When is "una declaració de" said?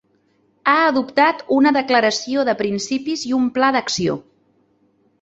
1.57-2.57